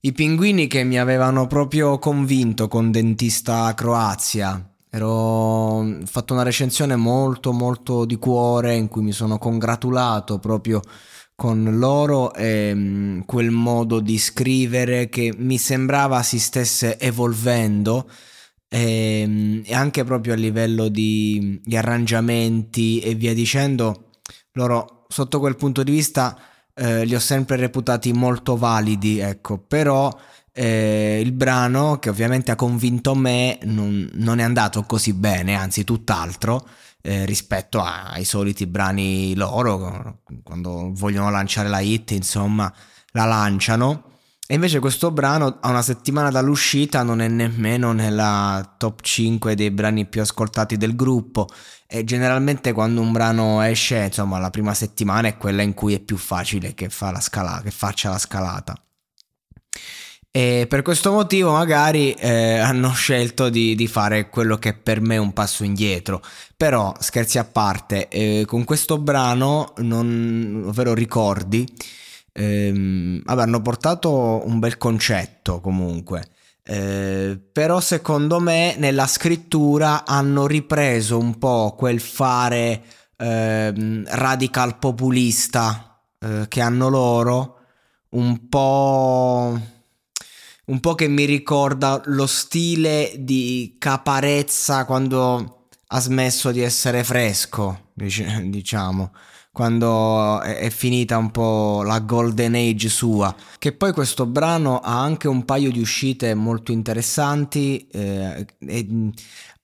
I 0.00 0.12
pinguini 0.12 0.68
che 0.68 0.84
mi 0.84 0.96
avevano 0.96 1.48
proprio 1.48 1.98
convinto 1.98 2.68
con 2.68 2.92
Dentista 2.92 3.74
Croazia. 3.74 4.72
Ero 4.88 5.08
ho 5.08 6.00
fatto 6.04 6.34
una 6.34 6.44
recensione 6.44 6.94
molto 6.94 7.50
molto 7.50 8.04
di 8.04 8.14
cuore 8.14 8.76
in 8.76 8.86
cui 8.86 9.02
mi 9.02 9.10
sono 9.10 9.38
congratulato 9.38 10.38
proprio 10.38 10.80
con 11.34 11.78
loro 11.78 12.32
e 12.32 12.72
mh, 12.72 13.24
quel 13.24 13.50
modo 13.50 13.98
di 13.98 14.18
scrivere 14.18 15.08
che 15.08 15.34
mi 15.36 15.58
sembrava 15.58 16.22
si 16.22 16.38
stesse 16.38 16.96
evolvendo 17.00 18.08
e, 18.68 19.62
e 19.64 19.74
anche 19.74 20.04
proprio 20.04 20.34
a 20.34 20.36
livello 20.36 20.86
di, 20.86 21.60
di 21.64 21.76
arrangiamenti 21.76 23.00
e 23.00 23.16
via 23.16 23.34
dicendo 23.34 24.10
loro 24.52 25.06
sotto 25.08 25.40
quel 25.40 25.56
punto 25.56 25.82
di 25.82 25.90
vista 25.90 26.38
eh, 26.78 27.04
li 27.04 27.14
ho 27.14 27.18
sempre 27.18 27.56
reputati 27.56 28.12
molto 28.12 28.56
validi, 28.56 29.18
ecco, 29.18 29.58
però 29.58 30.16
eh, 30.52 31.20
il 31.22 31.32
brano 31.32 31.98
che 31.98 32.08
ovviamente 32.08 32.50
ha 32.50 32.56
convinto 32.56 33.14
me 33.14 33.58
non, 33.64 34.08
non 34.14 34.38
è 34.38 34.42
andato 34.42 34.82
così 34.84 35.12
bene, 35.12 35.54
anzi 35.54 35.84
tutt'altro. 35.84 36.66
Eh, 37.00 37.24
rispetto 37.24 37.80
ai 37.80 38.24
soliti 38.24 38.66
brani 38.66 39.34
loro, 39.36 40.22
quando 40.42 40.90
vogliono 40.92 41.30
lanciare 41.30 41.68
la 41.68 41.80
hit, 41.80 42.10
insomma, 42.10 42.72
la 43.12 43.24
lanciano. 43.24 44.17
E 44.50 44.54
invece 44.54 44.78
questo 44.78 45.10
brano 45.10 45.58
a 45.60 45.68
una 45.68 45.82
settimana 45.82 46.30
dall'uscita 46.30 47.02
non 47.02 47.20
è 47.20 47.28
nemmeno 47.28 47.92
nella 47.92 48.76
top 48.78 49.02
5 49.02 49.54
dei 49.54 49.70
brani 49.70 50.06
più 50.06 50.22
ascoltati 50.22 50.78
del 50.78 50.96
gruppo 50.96 51.48
e 51.86 52.02
generalmente 52.02 52.72
quando 52.72 53.02
un 53.02 53.12
brano 53.12 53.60
esce, 53.60 54.04
insomma, 54.04 54.38
la 54.38 54.48
prima 54.48 54.72
settimana 54.72 55.28
è 55.28 55.36
quella 55.36 55.60
in 55.60 55.74
cui 55.74 55.92
è 55.92 56.00
più 56.00 56.16
facile 56.16 56.72
che, 56.72 56.88
fa 56.88 57.10
la 57.10 57.20
scala- 57.20 57.60
che 57.62 57.70
faccia 57.70 58.08
la 58.08 58.16
scalata. 58.16 58.82
E 60.30 60.64
per 60.66 60.80
questo 60.80 61.12
motivo 61.12 61.52
magari 61.52 62.12
eh, 62.12 62.56
hanno 62.56 62.90
scelto 62.94 63.50
di, 63.50 63.74
di, 63.74 63.86
fare 63.86 64.30
quello 64.30 64.56
che 64.56 64.72
per 64.72 65.02
me 65.02 65.16
è 65.16 65.18
un 65.18 65.34
passo 65.34 65.62
indietro. 65.62 66.22
Però, 66.56 66.94
scherzi 66.98 67.36
a 67.36 67.44
parte, 67.44 68.08
eh, 68.08 68.44
con 68.46 68.64
questo 68.64 68.96
brano, 68.96 69.74
non, 69.78 70.62
ovvero 70.68 70.94
ricordi, 70.94 71.66
ehm, 72.38 73.22
vabbè, 73.24 73.42
hanno 73.42 73.60
portato 73.60 74.42
un 74.44 74.58
bel 74.58 74.78
concetto 74.78 75.60
comunque. 75.60 76.30
Eh, 76.62 77.40
però 77.50 77.80
secondo 77.80 78.40
me 78.40 78.76
nella 78.78 79.06
scrittura 79.06 80.04
hanno 80.04 80.46
ripreso 80.46 81.18
un 81.18 81.38
po' 81.38 81.74
quel 81.76 81.98
fare 81.98 82.82
eh, 83.16 84.02
radical 84.06 84.78
populista 84.78 85.98
eh, 86.20 86.44
che 86.48 86.60
hanno 86.60 86.88
loro, 86.88 87.60
un 88.10 88.48
po', 88.48 89.58
un 90.66 90.80
po' 90.80 90.94
che 90.94 91.08
mi 91.08 91.24
ricorda 91.24 92.02
lo 92.04 92.26
stile 92.26 93.12
di 93.18 93.76
Caparezza 93.78 94.84
quando 94.84 95.68
ha 95.86 96.00
smesso 96.00 96.50
di 96.52 96.60
essere 96.60 97.02
fresco, 97.02 97.92
diciamo 97.94 99.12
quando 99.52 100.40
è 100.40 100.70
finita 100.70 101.18
un 101.18 101.30
po' 101.30 101.82
la 101.82 101.98
golden 102.00 102.54
age 102.54 102.88
sua. 102.88 103.34
Che 103.58 103.72
poi 103.72 103.92
questo 103.92 104.26
brano 104.26 104.78
ha 104.78 105.00
anche 105.00 105.26
un 105.26 105.44
paio 105.44 105.70
di 105.70 105.80
uscite 105.80 106.34
molto 106.34 106.70
interessanti, 106.70 107.86
eh, 107.88 108.46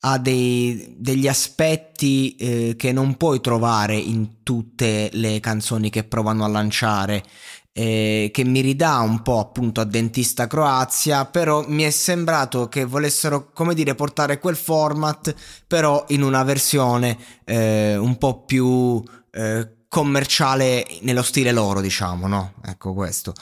ha 0.00 0.18
dei, 0.18 0.94
degli 0.98 1.28
aspetti 1.28 2.34
eh, 2.36 2.74
che 2.76 2.92
non 2.92 3.16
puoi 3.16 3.40
trovare 3.40 3.96
in 3.96 4.42
tutte 4.42 5.10
le 5.12 5.40
canzoni 5.40 5.90
che 5.90 6.04
provano 6.04 6.44
a 6.44 6.48
lanciare. 6.48 7.22
Eh, 7.76 8.30
che 8.32 8.44
mi 8.44 8.60
ridà 8.60 8.98
un 8.98 9.22
po' 9.22 9.40
appunto 9.40 9.80
a 9.80 9.84
Dentista 9.84 10.46
Croazia, 10.46 11.24
però 11.24 11.64
mi 11.66 11.82
è 11.82 11.90
sembrato 11.90 12.68
che 12.68 12.84
volessero, 12.84 13.50
come 13.52 13.74
dire, 13.74 13.96
portare 13.96 14.38
quel 14.38 14.54
format, 14.54 15.34
però 15.66 16.04
in 16.10 16.22
una 16.22 16.44
versione 16.44 17.18
eh, 17.44 17.96
un 17.96 18.16
po' 18.16 18.44
più 18.44 19.02
eh, 19.34 19.68
commerciale 19.88 20.86
nello 21.02 21.22
stile 21.22 21.52
loro, 21.52 21.80
diciamo, 21.80 22.26
no? 22.26 22.54
Ecco 22.64 22.94
questo. 22.94 23.32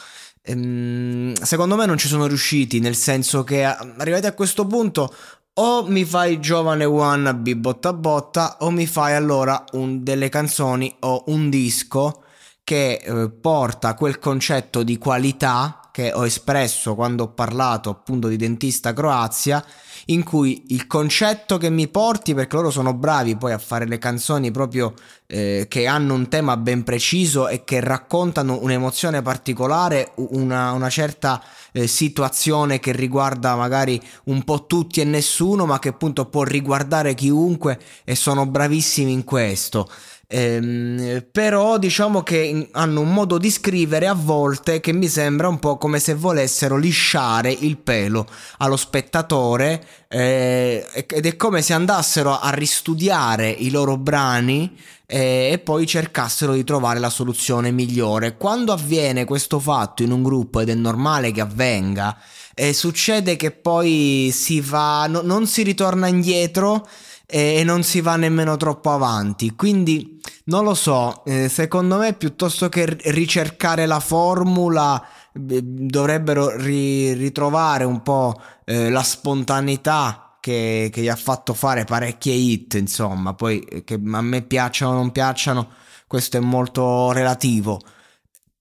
Ehm, 0.43 1.35
secondo 1.35 1.77
me 1.77 1.87
non 1.87 1.99
ci 1.99 2.09
sono 2.09 2.27
riusciti, 2.27 2.81
nel 2.81 2.97
senso 2.97 3.45
che 3.45 3.65
arrivati 3.65 4.27
a 4.27 4.35
questo 4.35 4.67
punto 4.67 5.15
o 5.55 5.87
mi 5.87 6.05
fai 6.05 6.41
giovane 6.41 6.85
wannabe 6.85 7.57
botta 7.57 7.93
botta 7.93 8.57
o 8.61 8.71
mi 8.71 8.87
fai 8.87 9.15
allora 9.15 9.65
un, 9.73 10.03
delle 10.03 10.31
canzoni 10.31 10.95
o 11.01 11.25
un 11.27 11.51
disco 11.51 12.23
che 12.65 13.03
eh, 13.05 13.31
porta 13.31 13.95
quel 13.95 14.19
concetto 14.19 14.83
di 14.83 14.97
qualità 14.97 15.82
che 15.93 16.11
ho 16.13 16.27
espresso 16.27 16.95
quando 16.95 17.25
ho 17.25 17.29
parlato 17.29 17.91
appunto 17.91 18.27
di 18.27 18.37
dentista 18.37 18.93
Croazia 18.93 19.65
in 20.07 20.25
cui 20.25 20.65
il 20.69 20.87
concetto 20.87 21.59
che 21.59 21.71
mi 21.71 21.87
porti, 21.87 22.35
perché 22.35 22.57
loro 22.57 22.71
sono 22.71 22.95
bravi 22.95 23.37
poi 23.37 23.53
a 23.53 23.59
fare 23.59 23.87
le 23.87 23.99
canzoni 23.99 24.51
proprio 24.51 24.95
eh, 25.27 25.67
che 25.69 25.87
hanno 25.87 26.15
un 26.15 26.29
tema 26.29 26.57
ben 26.57 26.83
preciso 26.83 27.47
e 27.47 27.63
che 27.63 27.81
raccontano 27.81 28.59
un'emozione 28.61 29.23
particolare, 29.23 30.13
una, 30.17 30.73
una 30.73 30.91
certa 30.91 31.41
eh, 31.73 31.87
situazione 31.87 32.81
che 32.81 32.93
riguarda 32.93 33.55
magari 33.55 34.01
un 34.25 34.43
po' 34.43 34.67
tutti 34.67 35.01
e 35.01 35.05
nessuno, 35.05 35.67
ma 35.67 35.79
che 35.79 35.91
appunto 35.91 36.27
può 36.27 36.43
riguardare 36.43 37.15
chiunque 37.15 37.79
e 38.05 38.15
sono 38.15 38.47
bravissimi 38.47 39.13
in 39.13 39.25
questo. 39.25 39.89
Ehm, 40.35 41.27
però 41.31 41.77
diciamo 41.77 42.23
che 42.23 42.71
hanno 42.73 43.01
un 43.01 43.13
modo 43.13 43.37
di 43.37 43.51
scrivere 43.51 44.07
a 44.07 44.15
volte 44.15 44.81
che 44.81 44.95
mi 44.95 45.07
sembra 45.07 45.47
un 45.47 45.59
po' 45.59 45.77
come 45.77 45.99
se 45.99 46.15
volessero 46.15 46.79
lisciare 46.79 47.51
il 47.53 47.77
pelo 47.77 48.27
allo 48.57 48.79
spettatore 48.79 49.85
eh, 50.09 50.87
ed 51.07 51.27
è 51.27 51.37
come 51.37 51.61
se 51.61 51.75
andassero 51.75 52.39
a 52.39 52.49
ristudiare 52.49 53.51
i 53.51 53.69
loro 53.69 53.99
brani 53.99 54.75
eh, 55.05 55.51
e 55.53 55.59
poi 55.59 55.87
cercassero 55.87 56.55
di 56.55 56.65
trovare 56.65 56.99
la 56.99 57.11
soluzione 57.11 57.71
migliore. 57.71 58.39
Quando 58.39 58.73
avviene 58.73 59.27
questo 59.27 59.61
fatto 59.61 60.03
in 60.03 60.13
un 60.13 60.23
gruppo 60.23 60.61
ed 60.61 60.71
è 60.71 60.75
normale 60.75 61.31
che 61.31 61.43
avvenga, 61.43 62.17
eh, 62.55 62.73
succede 62.73 63.37
che 63.37 63.51
poi 63.51 64.31
si 64.33 64.63
va, 64.63 65.07
no, 65.09 65.21
non 65.21 65.47
si 65.47 65.63
ritorna 65.63 66.07
indietro 66.07 66.89
e 67.33 67.65
non 67.65 67.83
si 67.83 68.03
va 68.03 68.17
nemmeno 68.17 68.59
troppo 68.59 68.91
avanti. 68.91 69.55
Quindi 69.57 70.21
non 70.45 70.65
lo 70.65 70.75
so, 70.75 71.25
eh, 71.25 71.49
secondo 71.49 71.97
me 71.97 72.13
piuttosto 72.13 72.69
che 72.69 72.85
ricercare 73.05 73.87
la 73.87 74.01
formula 74.01 75.03
dovrebbero 75.33 76.55
ri- 76.57 77.15
ritrovare 77.15 77.85
un 77.85 78.03
po' 78.03 78.39
eh, 78.67 78.91
la 78.91 79.03
spontaneità 79.03 80.37
che, 80.41 80.91
che, 80.93 81.01
gli 81.01 81.09
ha 81.09 81.17
fatto 81.17 81.55
fare 81.55 81.85
parecchie 81.85 82.35
hit, 82.35 82.75
insomma, 82.75 83.33
poi 83.33 83.61
eh, 83.61 83.83
che 83.83 83.95
a 83.95 84.21
me 84.21 84.43
piacciono 84.43 84.93
o 84.93 84.95
non 84.97 85.11
piacciono, 85.11 85.71
questo 86.07 86.37
è 86.37 86.41
molto 86.41 87.13
relativo. 87.13 87.81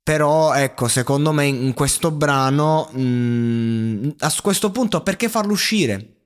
Però 0.02 0.54
ecco, 0.54 0.88
secondo 0.88 1.34
me 1.34 1.46
in 1.46 1.74
questo 1.74 2.10
brano, 2.12 2.90
mh, 2.94 3.02
mm, 3.02 4.10
a 4.20 4.34
questo 4.42 4.72
punto 4.72 5.02
perché 5.04 5.28
farlo 5.28 5.52
uscire? 5.52 6.21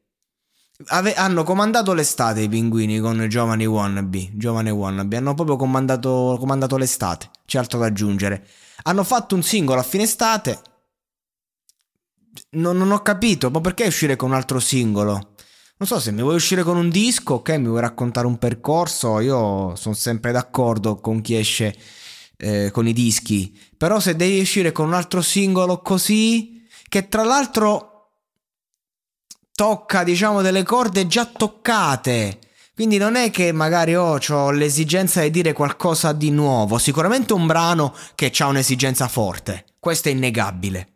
Ave- 0.88 1.14
hanno 1.16 1.44
comandato 1.44 1.94
l'estate 1.94 2.42
i 2.42 2.50
pinguini 2.50 3.00
con 3.00 3.26
Giovani 3.30 3.66
Wannabe. 3.66 4.32
Giovane 4.34 4.70
Wannabe. 4.70 5.18
Hanno 5.18 5.34
proprio 5.34 5.56
comandato, 5.56 6.36
comandato 6.40 6.78
l'estate. 6.78 7.30
C'è 7.46 7.60
altro 7.60 7.80
da 7.80 7.86
aggiungere. 7.86 8.46
Hanno 8.84 9.04
fatto 9.04 9.36
un 9.36 9.44
singolo 9.44 9.80
a 9.80 9.84
fine 9.84 10.04
estate. 10.04 10.60
Non, 12.52 12.78
non 12.78 12.92
ho 12.92 13.02
capito, 13.02 13.50
ma 13.50 13.62
perché 13.62 13.88
uscire 13.88 14.16
con 14.18 14.30
un 14.30 14.36
altro 14.36 14.60
singolo? 14.60 15.36
Non 15.78 15.88
so 15.88 16.00
se 16.00 16.12
mi 16.12 16.22
vuoi 16.22 16.36
uscire 16.36 16.64
con 16.64 16.78
un 16.78 16.90
disco, 16.90 17.36
ok, 17.36 17.50
mi 17.58 17.68
vuoi 17.68 17.82
raccontare 17.82 18.28
un 18.28 18.38
percorso, 18.38 19.20
io 19.20 19.76
sono 19.76 19.94
sempre 19.94 20.32
d'accordo 20.32 20.96
con 20.98 21.20
chi 21.22 21.36
esce 21.36 21.76
eh, 22.38 22.72
con 22.72 22.88
i 22.88 22.94
dischi. 22.94 23.58
Però 23.78 24.00
se 24.00 24.16
devi 24.16 24.40
uscire 24.40 24.72
con 24.72 24.88
un 24.88 24.94
altro 24.94 25.22
singolo 25.22 25.82
così, 25.82 26.66
che 26.88 27.08
tra 27.08 27.24
l'altro 27.24 27.95
tocca, 29.56 30.04
diciamo, 30.04 30.42
delle 30.42 30.64
corde 30.64 31.08
già 31.08 31.26
toccate. 31.26 32.40
Quindi 32.76 32.98
non 32.98 33.16
è 33.16 33.32
che 33.32 33.54
magari 33.54 33.96
oh, 33.96 34.20
ho 34.28 34.52
l'esigenza 34.52 35.22
di 35.22 35.32
dire 35.32 35.54
qualcosa 35.54 36.12
di 36.12 36.30
nuovo. 36.30 36.78
Sicuramente 36.78 37.32
un 37.32 37.48
brano 37.48 37.96
che 38.16 38.34
ha 38.38 38.48
un'esigenza 38.48 39.08
forte. 39.08 39.64
Questo 39.80 40.10
è 40.10 40.12
innegabile. 40.12 40.88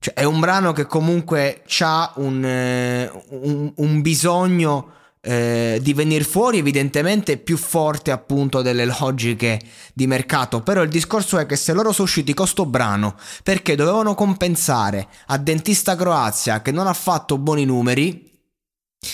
Cioè, 0.00 0.14
è 0.14 0.24
un 0.24 0.40
brano 0.40 0.72
che 0.72 0.86
comunque 0.86 1.62
ha 1.80 2.12
un, 2.16 2.44
eh, 2.44 3.10
un, 3.30 3.72
un 3.76 4.00
bisogno 4.02 4.92
eh, 5.20 5.78
di 5.82 5.92
venire 5.94 6.24
fuori 6.24 6.58
evidentemente 6.58 7.38
più 7.38 7.56
forte 7.56 8.10
appunto 8.10 8.62
delle 8.62 8.84
logiche 8.84 9.60
di 9.94 10.06
mercato. 10.06 10.60
Però 10.60 10.82
il 10.82 10.88
discorso 10.88 11.38
è 11.38 11.46
che 11.46 11.56
se 11.56 11.72
loro 11.72 11.92
sono 11.92 12.06
usciti 12.06 12.34
con 12.34 12.46
brano 12.66 13.16
perché 13.42 13.74
dovevano 13.74 14.14
compensare 14.14 15.08
a 15.26 15.38
Dentista 15.38 15.96
Croazia 15.96 16.62
che 16.62 16.72
non 16.72 16.86
ha 16.86 16.94
fatto 16.94 17.38
buoni 17.38 17.64
numeri 17.64 18.28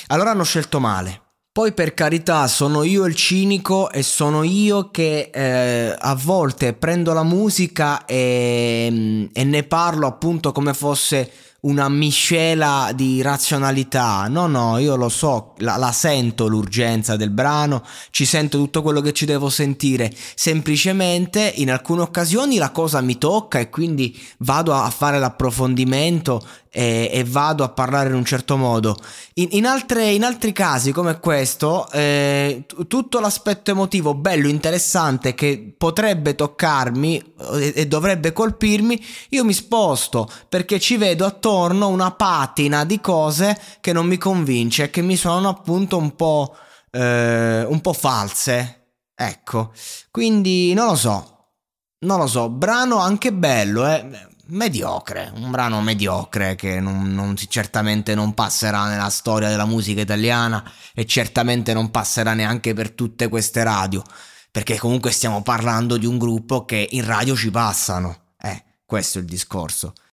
allora 0.09 0.31
hanno 0.31 0.45
scelto 0.45 0.81
male. 0.81 1.21
Poi 1.53 1.73
per 1.73 1.95
carità 1.95 2.49
sono 2.49 2.83
io 2.83 3.05
il 3.05 3.15
cinico 3.15 3.89
e 3.93 4.03
sono 4.03 4.43
io 4.43 4.91
che 4.91 5.31
eh, 5.33 5.95
a 5.97 6.15
volte 6.17 6.73
prendo 6.73 7.13
la 7.13 7.23
musica 7.23 8.05
e, 8.07 9.29
e 9.33 9.45
ne 9.45 9.63
parlo 9.63 10.09
appunto 10.09 10.51
come 10.51 10.75
fosse 10.75 11.31
una 11.65 11.89
miscela 11.89 12.91
di 12.95 13.23
razionalità. 13.23 14.27
No, 14.29 14.47
no, 14.47 14.79
io 14.79 14.97
lo 14.97 15.09
so, 15.09 15.55
la, 15.59 15.77
la, 15.77 15.93
sento 15.93 16.47
l'urgenza 16.47 17.17
del 17.17 17.31
brano, 17.31 17.83
ci 18.11 18.25
sento 18.25 18.59
tutto 18.59 18.83
quello 18.83 19.01
che 19.01 19.13
ci 19.13 19.27
devo 19.27 19.49
sentire. 19.49 20.13
Semplicemente 20.35 21.53
in 21.57 21.71
alcune 21.71 22.03
occasioni 22.03 22.57
la 22.57 22.71
cosa 22.71 23.01
mi 23.01 23.19
tocca 23.19 23.59
e 23.59 23.71
quindi 23.71 24.19
vado 24.39 24.75
a 24.75 24.89
fare 24.91 25.19
l'approfondimento 25.19 26.43
e, 26.77 27.09
e 27.13 27.23
vado 27.23 27.63
a 27.63 27.69
parlare 27.69 28.09
in 28.09 28.17
un 28.17 28.25
certo 28.25 28.57
modo. 28.57 28.97
In, 29.35 29.47
in, 29.53 29.65
altre, 29.65 30.11
in 30.11 30.25
altri 30.25 30.53
casi 30.53 30.91
come 30.91 31.21
questo, 31.21 31.89
eh, 31.93 32.67
tutto 32.89 33.21
l'aspetto 33.21 33.71
emotivo 33.71 34.15
bello, 34.15 34.49
interessante 34.49 35.35
che 35.35 35.73
potrebbe 35.79 36.35
toccarmi 36.35 37.35
e, 37.55 37.73
e 37.77 37.87
dovrebbe 37.87 38.33
colpirmi, 38.33 39.01
io 39.31 39.45
mi 39.45 39.53
sposto 39.53 40.29
perché 40.49 40.81
ci 40.81 40.97
vedo 40.97 41.25
attorno 41.25 41.89
una 41.89 42.11
patina 42.11 42.85
di 42.85 43.01
cose 43.01 43.57
che 43.81 43.93
non 43.93 44.07
mi 44.09 44.19
convince, 44.19 44.91
che 44.91 45.01
mi 45.01 45.15
sono 45.15 45.49
appunto 45.49 45.97
un 45.97 46.17
po', 46.17 46.57
eh, 46.91 47.65
un 47.65 47.81
po' 47.81 47.93
false. 47.93 48.81
Ecco, 49.15 49.73
quindi 50.11 50.75
non 50.75 50.87
lo 50.89 50.97
so. 50.97 51.29
Non 52.01 52.19
lo 52.19 52.27
so, 52.27 52.51
brano 52.51 52.99
anche 52.99 53.33
bello, 53.33 53.87
eh 53.87 54.33
mediocre, 54.49 55.33
un 55.37 55.51
brano 55.51 55.81
mediocre 55.81 56.55
che 56.55 56.79
non, 56.79 57.13
non, 57.13 57.35
certamente 57.37 58.15
non 58.15 58.35
passerà 58.35 58.87
nella 58.87 59.09
storia 59.09 59.49
della 59.49 59.65
musica 59.65 60.03
italiana 60.03 60.63
e 60.93 61.07
certamente 61.07 61.73
non 61.73 61.91
passerà 61.91 62.35
neanche 62.35 62.75
per 62.75 62.91
tutte 62.91 63.29
queste 63.29 63.63
radio, 63.63 64.03
perché 64.51 64.79
comunque 64.79 65.11
stiamo 65.13 65.43
parlando 65.43 65.97
di 65.97 66.07
un 66.07 66.19
gruppo 66.19 66.65
che 66.65 66.87
in 66.91 67.05
radio 67.07 67.35
ci 67.35 67.51
passano, 67.51 68.35
eh, 68.39 68.63
questo 68.85 69.19
è 69.19 69.23
il 69.23 69.27
discorso. 69.27 69.95